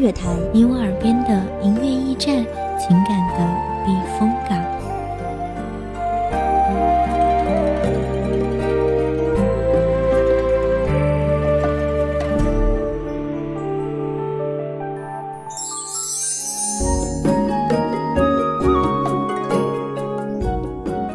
[0.00, 2.44] 乐台，你我耳边的音乐驿站，
[2.78, 3.38] 情感的
[3.84, 4.58] 避风港。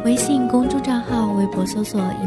[0.04, 2.26] 微信公众账号、微博搜索“一”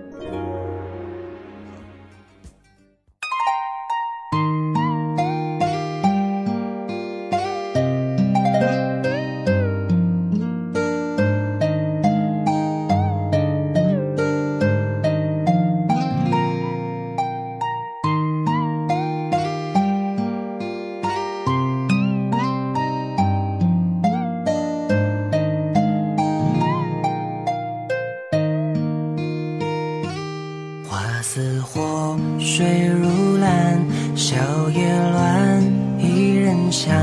[33.11, 34.37] 水如蓝，笑
[34.69, 35.61] 靥乱，
[35.99, 36.95] 一人香，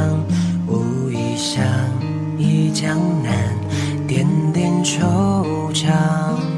[0.66, 1.62] 无意想
[2.38, 3.54] 忆江南，
[4.06, 5.92] 点点惆怅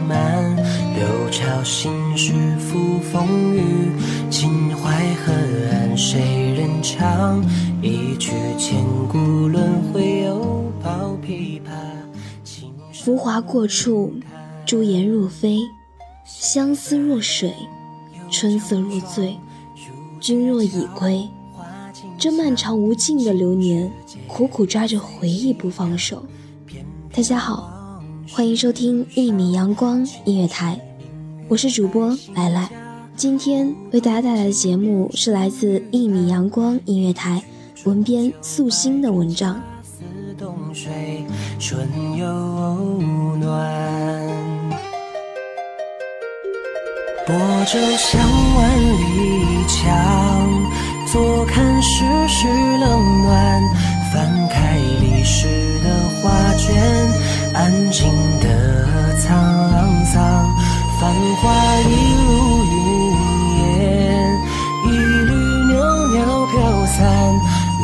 [0.07, 0.55] 满，
[0.95, 3.91] 六朝心事付风雨，
[4.31, 5.33] 秦淮河
[5.73, 7.43] 岸谁人唱？
[7.83, 9.19] 一曲千古
[9.49, 11.71] 轮回，又抱琵琶。
[12.93, 14.15] 浮华过处，
[14.65, 15.59] 朱颜若飞。
[16.25, 17.53] 相思若水，
[18.31, 19.37] 春色若醉，
[20.21, 21.29] 君若已归。
[22.17, 23.91] 这漫长无尽的流年，
[24.29, 26.25] 苦苦抓着回忆不放手。
[27.13, 30.81] 大家好，欢迎收听一米阳光音乐台，
[31.49, 32.71] 我是主播来来。
[33.17, 37.43] 今天为大家带来的节目是来自一米阳光音乐台
[37.85, 40.05] 文编素心的文章似
[40.73, 41.25] 水。
[41.59, 41.87] 春
[42.17, 42.27] 又
[43.37, 44.20] 暖。
[47.33, 48.21] 我舟向
[48.57, 48.59] 万
[48.99, 49.87] 里江，
[51.07, 52.49] 坐看世事
[52.79, 53.63] 冷暖。
[54.13, 55.47] 翻开历史
[55.85, 55.87] 的
[56.21, 56.75] 画卷，
[57.55, 58.11] 安静
[58.41, 60.51] 的沧桑。
[61.01, 61.45] 繁华
[61.87, 61.89] 一
[62.27, 62.29] 如
[62.65, 62.75] 云
[63.63, 63.63] 烟，
[64.87, 65.31] 一缕
[65.73, 66.99] 袅袅飘散。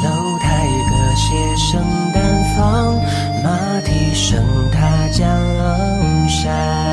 [0.03, 1.25] 楼台歌榭
[1.57, 1.81] 声
[2.13, 2.17] 淡
[2.57, 2.97] 放，
[3.45, 4.43] 马蹄声
[4.73, 5.25] 踏江
[6.28, 6.85] 山。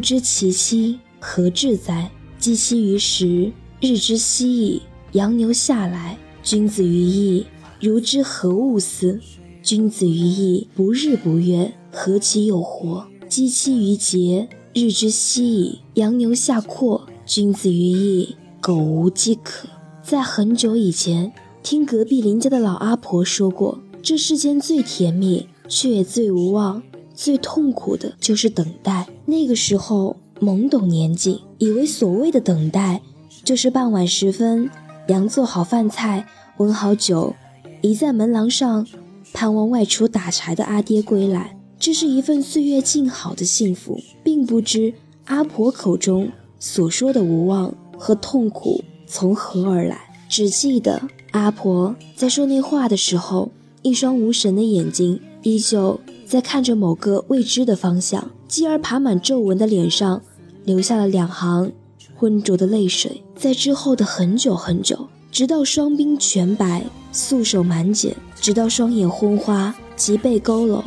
[0.00, 2.10] 不知其妻何至哉？
[2.38, 3.52] 积其于时，
[3.82, 4.80] 日之夕矣。
[5.12, 7.44] 杨牛下来，君子于义，
[7.78, 9.20] 如之何物思？
[9.62, 13.06] 君子于义，不日不月，何其有活？
[13.28, 15.80] 积其于节，日之夕矣。
[15.92, 19.68] 杨牛下阔，君子于义，苟无饥渴。
[20.02, 21.30] 在很久以前，
[21.62, 26.82] 听隔壁邻家的老阿婆说过，这世间最甜蜜，却也最无望。
[27.20, 29.06] 最痛苦的就是等待。
[29.26, 33.02] 那个时候懵懂年纪，以为所谓的等待，
[33.44, 34.70] 就是傍晚时分，
[35.06, 37.34] 娘做好饭菜，温好酒，
[37.82, 38.86] 倚在门廊上，
[39.34, 41.58] 盼望外出打柴的阿爹归来。
[41.78, 44.94] 这是一份岁月静好的幸福，并不知
[45.26, 50.00] 阿婆口中所说的无望和痛苦从何而来。
[50.26, 51.02] 只记得
[51.32, 53.50] 阿婆在说那话的时候，
[53.82, 56.00] 一双无神的眼睛依旧。
[56.30, 60.22] 在看着某个未知的方向，继而爬满皱纹的脸上
[60.64, 61.72] 流下了两行
[62.14, 63.24] 浑浊的泪水。
[63.34, 70.80] 在之后的很久很久，直到双鬓全白、素手满茧，直到双眼昏花、脊背佝偻，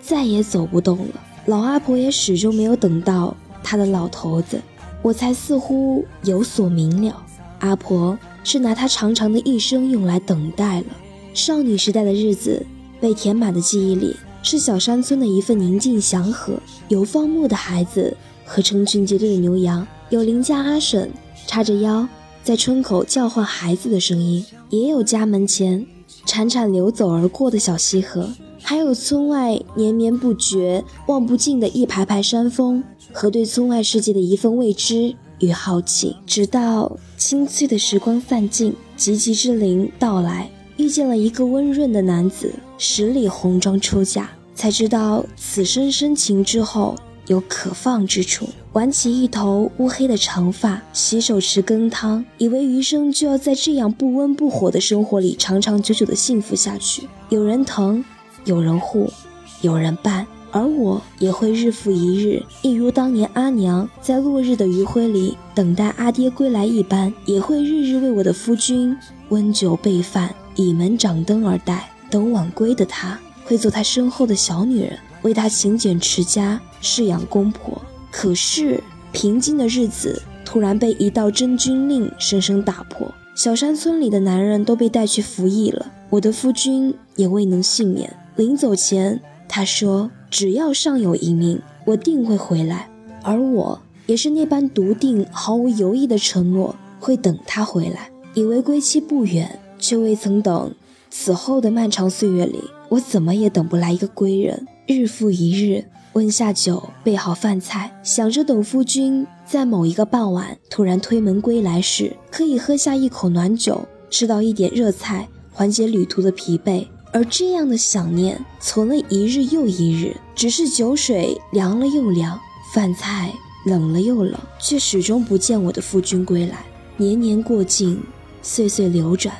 [0.00, 1.20] 再也走不动了。
[1.44, 4.58] 老阿婆也始终没有等到她的老头子，
[5.02, 7.22] 我才似乎有所明了。
[7.58, 10.86] 阿婆是拿她长长的一生用来等待了。
[11.34, 12.64] 少女时代的日子
[12.98, 14.16] 被填满的记忆里，
[14.50, 16.54] 是小山村的一份宁静祥和，
[16.88, 18.16] 有放牧的孩子
[18.46, 21.10] 和成群结队的牛羊，有邻家阿婶
[21.46, 22.08] 叉着腰
[22.42, 25.84] 在村口叫唤孩子的声音，也有家门前
[26.24, 28.30] 潺潺流走而过的小溪河。
[28.62, 36.16] 还有村外连绵不绝、望不尽的一排排山峰，和对村外世界的一份未知与好奇。
[36.24, 46.96] 直到清脆的时光散尽，急急之灵到来，遇见了一个温润的男子，十里红妆出嫁，才知道此生深情之后
[47.28, 48.48] 有可放之处。
[48.72, 57.06] 挽起一头乌黑的长发，洗手池羹汤，以为余生就要在这样不温不火的生活里长长久久的幸福下去。
[57.28, 58.04] 有人疼。
[58.44, 59.12] 有人护，
[59.60, 68.96] 有人伴，而我也会日复一日，一如当年阿娘在落日的余晖里等待阿爹归来一般，也会日日为我的夫君
[69.28, 71.90] 温酒备饭，倚门掌灯而待。
[72.10, 77.80] 等晚归的他，会做他身后的小女人，为他勤俭持家，侍养公婆。
[78.10, 88.14] 可是平静的日子突然被一道真君令生生打破，小山村里的男人都被带去服役了，我的夫君也未能幸免。
[88.36, 89.18] 临走前，
[89.48, 92.90] 他说：“只要尚有一命，我定会回来。”
[93.24, 98.10] 而我也是那般笃定、毫无犹豫的承诺，会等他回来。
[98.34, 100.70] 以为归期不远，却未曾等。
[101.10, 104.66] 此后的漫长岁月里，我怎么也等不来一个归人。
[104.86, 116.86] 日复一日，温下酒，备好饭菜，想着等夫君在某一个傍晚突然推门归来时，可以喝下一口暖酒，吃到一点热菜，缓解旅途的疲惫。
[117.12, 122.38] 而这样的想念存了一日又一日，只是酒水凉了又凉，
[122.74, 123.32] 饭菜
[123.64, 126.64] 冷了又冷，却始终不见我的夫君归来。
[126.96, 128.02] 年年过尽，
[128.42, 129.34] 岁岁流转，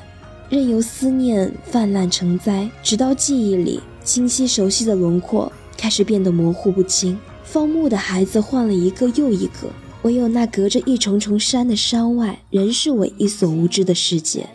[0.48, 7.18] 任由思念泛滥成灾，直到记忆里清晰熟悉的轮廓开始变得模糊不清。
[7.44, 9.70] 放牧的孩子换了一个又一个，
[10.02, 14.46] 唯有那隔着一重重山的山外，仍是我一所无知的世界。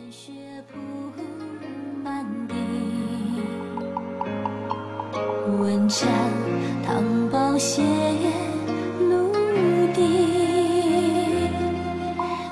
[5.90, 6.08] 山
[6.84, 7.84] 唐宝血
[9.00, 9.34] 陆
[9.94, 10.02] 地，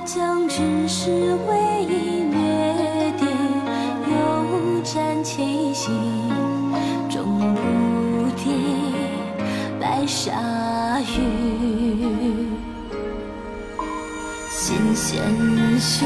[0.05, 1.09] 将军是
[1.47, 1.60] 为
[10.23, 11.17] 夏雨。
[14.51, 15.19] 心先
[15.79, 16.05] 秀，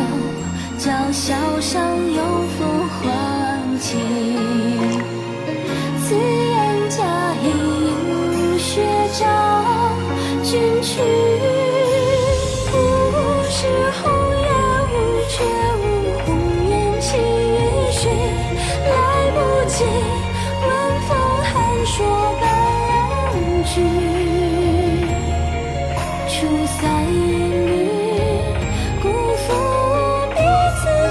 [0.77, 1.81] 叫嚣上
[2.13, 2.23] 有
[2.57, 3.97] 风唤起。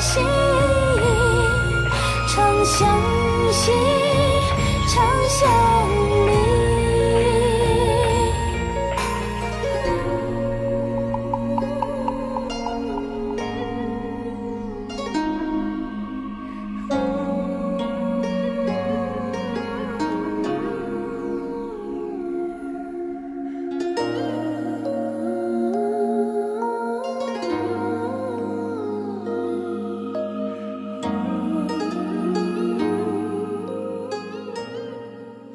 [0.05, 0.23] 心
[2.29, 2.87] 长相
[3.53, 3.73] 惜
[4.87, 5.41] 长相
[6.31, 6.34] 忆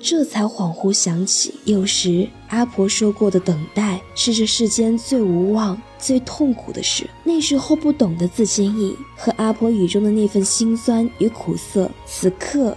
[0.09, 7.07] 这才恍惚想起，有时阿婆说过的等待是这世间最无望、最痛苦的事。
[7.23, 12.75] 那时候不懂得自坚毅，和阿婆语中的那份心酸与苦涩，此刻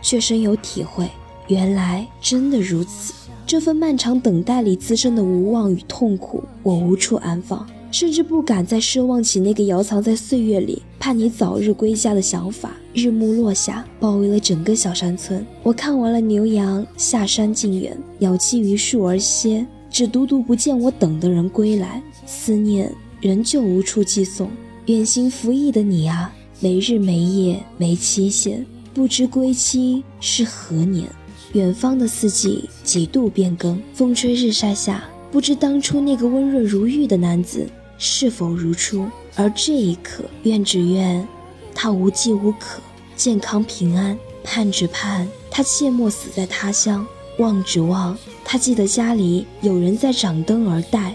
[0.00, 1.10] 却深有体会。
[1.48, 3.14] 原来真的如此。
[3.44, 7.68] 这份漫长等待里滋生的无望与痛苦，我无处安放。
[7.90, 12.72] 甚至不敢再奢望起那个遥藏在岁月里、盼你早日归家的想法。
[12.92, 15.46] 日暮落下，包围了整个小山村。
[15.62, 22.02] 我看完了牛羊下山进园，鸟栖于树而歇，只独独不见我等的人归来。
[22.26, 24.50] 思念仍旧无处寄送。
[24.86, 31.06] 远行服役的你啊，没日没夜没期限，不知归期是何年。
[31.52, 37.66] 远方的四季几度变更，风吹日晒下，不知当初那个温润如玉的男子。
[38.02, 39.06] 是否如初？
[39.36, 41.28] 而这一刻，愿只愿
[41.74, 42.80] 他无饥无渴，
[43.14, 44.18] 健康平安。
[44.42, 47.06] 盼只盼他切莫死在他乡，
[47.38, 51.14] 望指望，他记得家里有人在掌灯而待。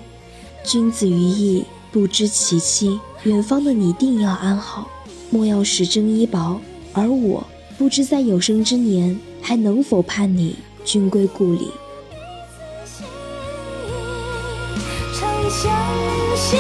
[0.64, 3.00] 君子于义，不知其妻。
[3.24, 4.88] 远方的你定要安好，
[5.32, 6.62] 莫要使征衣薄。
[6.94, 7.44] 而我
[7.80, 11.72] 不知在有生之年，还能否盼你君归故里。
[16.36, 16.60] 心，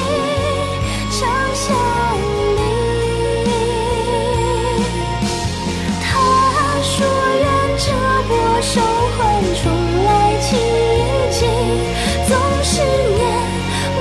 [1.12, 1.22] 长
[1.53, 1.75] 相
[2.55, 2.60] 离。
[6.01, 6.08] 他
[6.82, 6.96] 说
[7.38, 7.46] 愿
[7.77, 7.86] 这
[8.27, 8.72] 波收
[9.17, 9.20] 换
[9.62, 9.63] 重
[10.05, 10.08] 来
[10.41, 10.48] 奇
[11.32, 11.39] 迹，
[12.25, 12.29] 总
[12.63, 13.20] 是念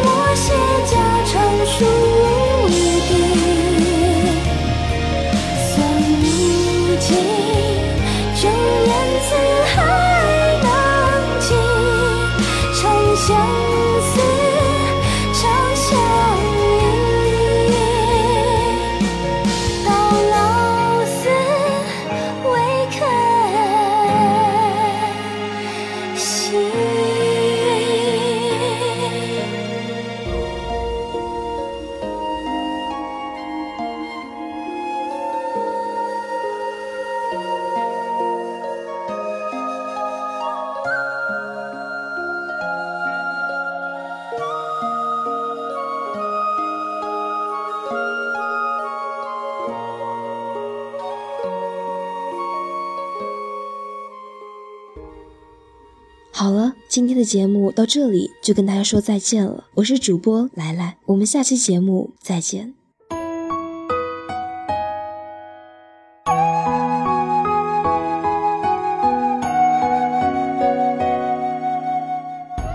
[0.01, 0.47] 我写
[0.87, 0.93] 家
[1.27, 1.33] 常
[1.67, 1.75] 书
[3.09, 3.11] 底。
[5.71, 5.73] 算
[6.23, 6.25] 如
[7.01, 7.11] 今，
[8.37, 8.43] 旧
[8.87, 8.89] 言
[9.25, 9.29] 辞
[9.75, 9.77] 还
[10.63, 10.67] 能
[11.41, 11.47] 记，
[12.81, 12.83] 长
[13.17, 13.29] 相
[56.95, 59.65] 今天的节目到这里就跟大家说再见了。
[59.75, 62.73] 我是主播来来，我们下期节目再见。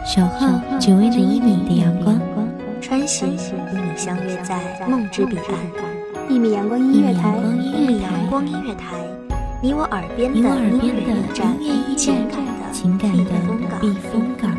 [0.05, 0.49] 守候
[0.81, 2.19] 只为那一米的阳光，
[2.81, 6.29] 穿行与你相约在梦之彼岸。
[6.29, 7.37] 一米阳光音乐台，
[7.73, 8.97] 一米阳光音乐台，
[9.61, 14.58] 你我耳边的你我耳边音乐的驿站音乐驿站情感的情感的避风港。